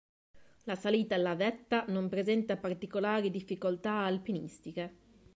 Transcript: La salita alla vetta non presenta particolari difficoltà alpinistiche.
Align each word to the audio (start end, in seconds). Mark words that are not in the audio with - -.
La 0.63 0.73
salita 0.73 1.13
alla 1.13 1.35
vetta 1.35 1.85
non 1.89 2.09
presenta 2.09 2.57
particolari 2.57 3.29
difficoltà 3.29 3.99
alpinistiche. 4.03 4.95